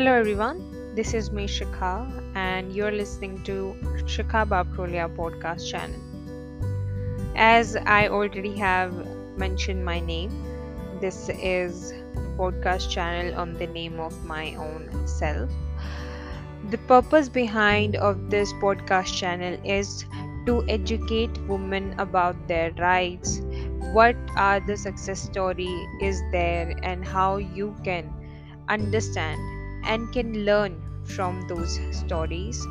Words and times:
Hello 0.00 0.14
everyone, 0.14 0.94
this 0.94 1.12
is 1.12 1.30
me 1.30 1.46
Shikha 1.46 2.34
and 2.34 2.72
you're 2.72 2.90
listening 2.90 3.42
to 3.44 3.76
Shikha 4.06 4.48
Baprolia 4.48 5.14
podcast 5.14 5.70
channel. 5.70 6.00
As 7.36 7.76
I 7.76 8.08
already 8.08 8.56
have 8.56 8.94
mentioned 9.36 9.84
my 9.84 10.00
name, 10.00 10.30
this 11.02 11.28
is 11.28 11.92
podcast 12.38 12.88
channel 12.88 13.38
on 13.38 13.52
the 13.52 13.66
name 13.66 14.00
of 14.00 14.24
my 14.24 14.54
own 14.54 15.06
self. 15.06 15.50
The 16.70 16.78
purpose 16.88 17.28
behind 17.28 17.96
of 17.96 18.30
this 18.30 18.54
podcast 18.54 19.14
channel 19.14 19.60
is 19.62 20.06
to 20.46 20.64
educate 20.66 21.36
women 21.46 21.94
about 21.98 22.48
their 22.48 22.70
rights, 22.78 23.42
what 23.92 24.16
are 24.34 24.60
the 24.60 24.78
success 24.78 25.20
story 25.20 25.86
is 26.00 26.22
there 26.32 26.74
and 26.82 27.04
how 27.04 27.36
you 27.36 27.76
can 27.84 28.10
understand 28.66 29.49
and 29.84 30.12
can 30.12 30.44
learn 30.44 30.82
from 31.04 31.42
those 31.48 31.80
stories. 31.90 32.68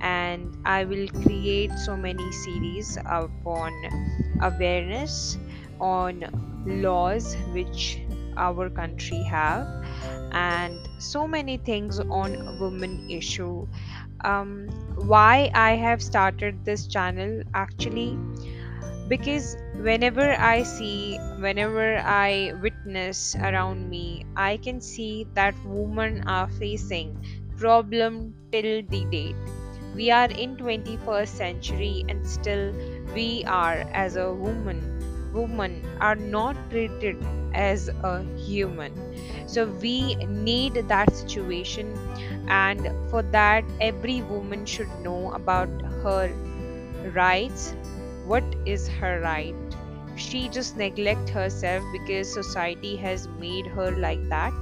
And 0.00 0.56
i 0.64 0.84
will 0.84 1.08
create 1.22 1.72
so 1.78 1.96
many 1.96 2.30
series 2.32 2.96
upon 3.04 3.72
awareness 4.40 5.38
on 5.80 6.24
laws 6.66 7.36
which 7.52 7.98
our 8.36 8.70
country 8.70 9.22
have 9.24 9.68
and 10.32 10.88
so 10.98 11.26
many 11.26 11.58
things 11.58 12.00
on 12.00 12.58
women 12.58 13.00
issue. 13.08 13.66
Um, 14.24 14.68
why 14.96 15.50
i 15.54 15.72
have 15.76 16.02
started 16.02 16.64
this 16.64 16.86
channel 16.86 17.42
actually 17.54 18.20
because 19.10 19.56
whenever 19.88 20.26
i 20.48 20.62
see 20.62 21.18
whenever 21.44 21.98
i 22.14 22.52
witness 22.62 23.36
around 23.50 23.90
me 23.90 24.24
i 24.36 24.56
can 24.68 24.80
see 24.80 25.26
that 25.34 25.54
women 25.66 26.22
are 26.26 26.48
facing 26.48 27.16
problem 27.60 28.34
till 28.50 28.82
the 28.88 29.04
date. 29.12 29.36
We 29.94 30.10
are 30.10 30.30
in 30.30 30.56
21st 30.56 31.28
century 31.28 32.04
and 32.08 32.26
still 32.26 32.72
we 33.14 33.44
are 33.44 33.84
as 33.92 34.16
a 34.16 34.32
woman. 34.32 34.80
Women 35.34 35.84
are 36.00 36.16
not 36.16 36.56
treated 36.70 37.22
as 37.52 37.88
a 37.88 38.24
human. 38.46 38.94
So 39.46 39.66
we 39.66 40.14
need 40.26 40.74
that 40.88 41.14
situation 41.14 41.92
and 42.48 42.88
for 43.10 43.22
that 43.36 43.64
every 43.80 44.22
woman 44.22 44.64
should 44.64 44.90
know 45.02 45.32
about 45.32 45.68
her 46.02 46.32
rights 47.14 47.74
what 48.30 48.44
is 48.64 48.86
her 48.86 49.20
right? 49.20 49.54
She 50.16 50.48
just 50.48 50.76
neglect 50.76 51.30
herself 51.30 51.84
because 51.92 52.32
society 52.32 52.96
has 52.96 53.26
made 53.28 53.66
her 53.66 53.90
like 53.90 54.28
that. 54.28 54.52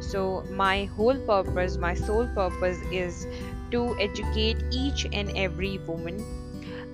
So 0.00 0.44
my 0.50 0.84
whole 0.96 1.18
purpose 1.26 1.76
my 1.76 1.94
sole 1.94 2.28
purpose 2.34 2.78
is 2.90 3.26
to 3.72 3.82
educate 4.00 4.64
each 4.70 5.06
and 5.12 5.36
every 5.36 5.78
woman 5.90 6.24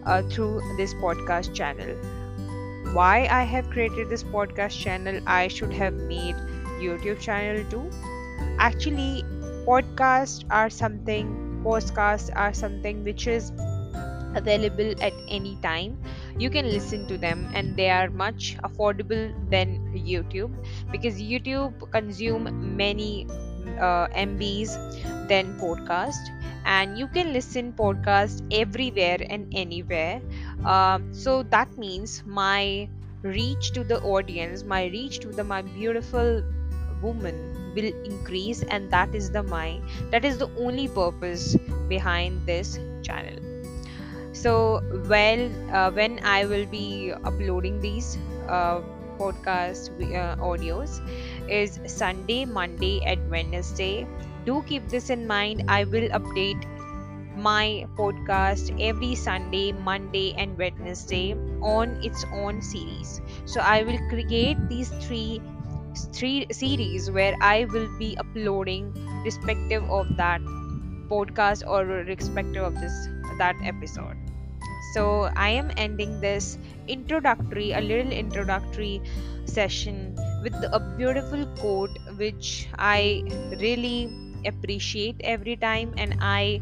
uh, 0.07 0.23
through 0.23 0.61
this 0.77 0.95
podcast 0.95 1.55
channel. 1.55 1.95
Why 2.99 3.17
i 3.39 3.43
have 3.55 3.71
created 3.71 4.11
this 4.11 4.25
podcast 4.35 4.79
channel 4.85 5.21
i 5.39 5.41
should 5.57 5.73
have 5.79 5.95
made 6.13 6.37
youtube 6.85 7.21
channel 7.21 7.65
too. 7.71 7.91
Actually 8.59 9.25
podcasts 9.67 10.45
are 10.51 10.71
something 10.71 11.35
podcasts 11.65 12.31
are 12.45 12.53
something 12.53 13.05
which 13.05 13.27
is 13.27 13.53
available 14.35 14.95
at 15.01 15.13
any 15.29 15.57
time. 15.63 15.99
You 16.39 16.51
can 16.51 16.67
listen 16.67 17.07
to 17.09 17.19
them 17.19 17.51
and 17.55 17.77
they 17.77 17.91
are 17.91 18.11
much 18.11 18.57
affordable 18.63 19.33
than 19.51 19.79
youtube 19.93 20.53
because 20.93 21.21
youtube 21.21 21.91
consume 21.91 22.77
many 22.77 23.27
uh, 23.81 24.07
mbs 24.09 24.77
than 25.29 25.57
podcast 25.59 26.31
and 26.65 26.99
you 26.99 27.09
can 27.09 27.33
listen 27.33 27.73
podcast 27.73 28.43
everywhere 28.53 29.19
and 29.31 29.51
anywhere. 29.55 30.21
Uh, 30.65 30.99
so 31.13 31.43
that 31.45 31.77
means 31.79 32.23
my 32.27 32.89
reach 33.23 33.73
to 33.73 33.83
the 33.83 34.01
audience 34.03 34.63
my 34.63 34.85
reach 34.87 35.19
to 35.19 35.29
the 35.29 35.43
my 35.43 35.61
beautiful 35.61 36.43
woman 37.03 37.73
will 37.75 37.93
increase 38.05 38.63
and 38.63 38.91
that 38.93 39.13
is 39.13 39.31
the 39.33 39.43
my 39.43 39.81
that 40.13 40.25
is 40.25 40.39
the 40.39 40.49
only 40.57 40.87
purpose 40.87 41.57
behind 41.89 42.47
this 42.47 42.79
channel 43.03 43.58
so 44.43 44.55
well 45.13 45.43
uh, 45.73 45.91
when 45.91 46.21
i 46.23 46.45
will 46.45 46.67
be 46.67 47.13
uploading 47.25 47.81
these 47.81 48.17
uh, 48.49 48.81
podcast 49.19 49.91
uh, 50.15 50.37
audios 50.49 51.01
is 51.49 51.81
sunday 51.87 52.45
monday 52.45 53.01
and 53.05 53.31
wednesday. 53.31 54.07
Do 54.47 54.63
keep 54.67 54.89
this 54.89 55.11
in 55.11 55.27
mind. 55.27 55.65
I 55.69 55.85
will 55.85 56.09
update 56.19 56.65
my 57.37 57.87
podcast 57.97 58.71
every 58.81 59.15
sunday 59.15 59.73
monday 59.73 60.35
and 60.39 60.57
wednesday 60.59 61.35
on 61.61 61.99
its 62.03 62.25
own 62.33 62.63
series. 62.63 63.21
So 63.45 63.61
i 63.61 63.83
will 63.83 63.99
create 64.09 64.57
these 64.69 64.91
three 65.07 65.43
three 66.13 66.47
series 66.53 67.11
where 67.11 67.35
i 67.41 67.65
will 67.75 67.89
be 67.99 68.17
uploading 68.19 68.95
respective 69.25 69.83
of 69.91 70.17
that 70.17 70.41
podcast 71.11 71.67
or 71.67 71.85
respective 71.85 72.63
of 72.63 72.75
this 72.81 73.09
that 73.39 73.57
episode 73.65 74.28
so 74.99 75.31
I 75.37 75.51
am 75.51 75.71
ending 75.77 76.21
this 76.21 76.59
introductory, 76.89 77.71
a 77.73 77.81
little 77.81 78.11
introductory 78.11 79.01
session 79.45 80.17
with 80.43 80.55
a 80.79 80.81
beautiful 80.97 81.47
quote 81.61 81.97
which 82.17 82.69
I 82.77 83.23
really 83.61 84.11
appreciate 84.45 85.21
every 85.23 85.55
time 85.57 85.95
and 85.97 86.17
I 86.21 86.61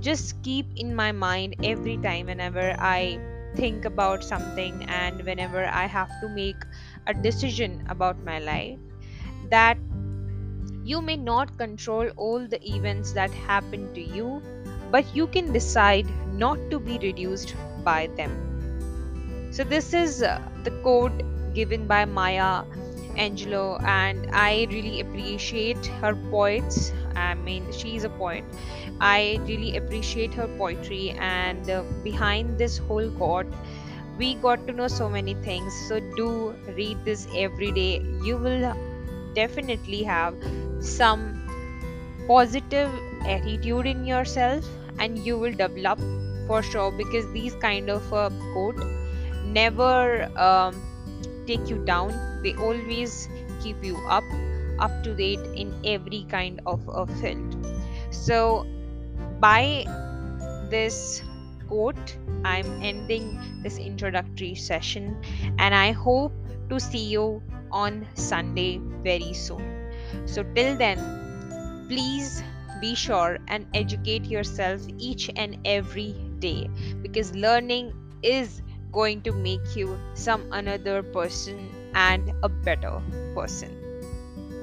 just 0.00 0.42
keep 0.42 0.66
in 0.76 0.94
my 0.94 1.12
mind 1.12 1.56
every 1.62 1.96
time 1.96 2.26
whenever 2.26 2.76
I 2.78 3.18
think 3.56 3.86
about 3.86 4.22
something 4.22 4.84
and 4.88 5.24
whenever 5.24 5.64
I 5.64 5.86
have 5.86 6.12
to 6.20 6.28
make 6.28 6.68
a 7.06 7.14
decision 7.14 7.86
about 7.88 8.22
my 8.22 8.38
life 8.38 8.78
that 9.48 9.78
you 10.84 11.00
may 11.00 11.16
not 11.16 11.56
control 11.56 12.10
all 12.16 12.46
the 12.46 12.60
events 12.76 13.12
that 13.12 13.30
happen 13.30 13.92
to 13.94 14.02
you 14.02 14.42
but 14.92 15.16
you 15.16 15.26
can 15.26 15.52
decide 15.52 16.06
not 16.44 16.58
to 16.70 16.78
be 16.78 16.98
reduced 16.98 17.54
by 17.84 18.08
them. 18.18 18.32
So, 19.50 19.64
this 19.64 19.92
is 19.94 20.22
uh, 20.22 20.40
the 20.64 20.70
quote 20.82 21.22
given 21.54 21.86
by 21.86 22.04
Maya 22.04 22.64
Angelou, 23.16 23.82
and 23.84 24.28
I 24.32 24.66
really 24.70 25.00
appreciate 25.00 25.86
her 26.02 26.14
poets. 26.30 26.92
I 27.14 27.34
mean, 27.34 27.70
she 27.72 27.96
is 27.96 28.04
a 28.04 28.10
poet. 28.10 28.44
I 29.00 29.40
really 29.46 29.76
appreciate 29.76 30.32
her 30.34 30.48
poetry, 30.58 31.10
and 31.18 31.68
uh, 31.70 31.82
behind 32.02 32.58
this 32.58 32.78
whole 32.78 33.10
quote, 33.10 33.46
we 34.18 34.34
got 34.46 34.66
to 34.66 34.72
know 34.72 34.88
so 34.88 35.08
many 35.08 35.34
things. 35.34 35.74
So, 35.88 36.00
do 36.16 36.54
read 36.76 37.04
this 37.04 37.26
every 37.34 37.72
day. 37.72 38.02
You 38.24 38.36
will 38.36 38.74
definitely 39.34 40.02
have 40.02 40.34
some 40.80 41.28
positive 42.26 42.90
attitude 43.26 43.86
in 43.86 44.06
yourself 44.06 44.64
and 44.98 45.18
you 45.18 45.38
will 45.38 45.52
develop 45.52 45.98
for 46.46 46.62
sure 46.62 46.90
because 46.92 47.30
these 47.32 47.54
kind 47.56 47.90
of 47.90 48.12
uh, 48.12 48.30
quote 48.52 48.80
never 49.44 50.24
um, 50.38 50.80
take 51.46 51.68
you 51.68 51.84
down. 51.84 52.10
They 52.42 52.54
always 52.54 53.28
keep 53.62 53.82
you 53.84 53.96
up 54.08 54.24
up 54.78 54.90
to 55.04 55.14
date 55.14 55.40
in 55.54 55.74
every 55.84 56.26
kind 56.28 56.60
of 56.66 56.80
a 56.88 57.06
field. 57.06 57.66
So 58.10 58.66
by 59.40 59.84
this 60.70 61.22
quote 61.68 62.16
i'm 62.44 62.66
ending 62.82 63.26
this 63.62 63.76
introductory 63.78 64.54
session 64.54 65.16
and 65.58 65.74
i 65.74 65.92
hope 65.92 66.32
to 66.70 66.78
see 66.80 67.04
you 67.14 67.42
on 67.70 68.06
sunday 68.14 68.80
very 69.02 69.32
soon. 69.32 69.64
So 70.26 70.42
till 70.54 70.76
then 70.76 70.98
please 71.88 72.42
be 72.82 72.94
sure 72.94 73.38
and 73.46 73.66
educate 73.74 74.24
yourself 74.26 74.82
each 74.98 75.30
and 75.36 75.56
every 75.64 76.12
day 76.40 76.68
because 77.00 77.34
learning 77.34 77.92
is 78.22 78.60
going 78.90 79.22
to 79.22 79.32
make 79.32 79.76
you 79.76 79.98
some 80.14 80.42
another 80.52 81.02
person 81.02 81.70
and 81.94 82.32
a 82.42 82.48
better 82.48 83.00
person. 83.34 83.70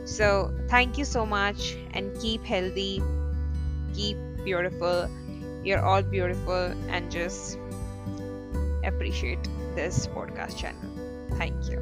So 0.06 0.52
thank 0.68 0.98
you 0.98 1.06
so 1.06 1.26
much 1.26 1.78
and 1.94 2.20
keep 2.20 2.44
healthy 2.44 3.02
keep 3.94 4.18
beautiful 4.44 5.10
you're 5.64 5.84
all 5.84 6.02
beautiful 6.02 6.74
and 6.90 7.12
just 7.12 7.58
appreciate 8.84 9.44
this 9.76 10.08
podcast 10.08 10.58
channel. 10.58 10.90
Thank 11.38 11.56
you 11.70 11.80